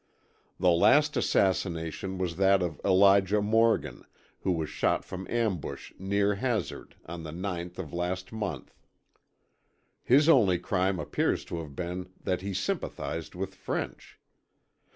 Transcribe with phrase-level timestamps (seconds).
[0.59, 4.03] The last assassination was that of Elijah Morgan,
[4.39, 8.73] who was shot from ambush, near Hazard, on the 9th of last month.
[10.01, 14.19] His only crime appears to have been that he sympathized with French.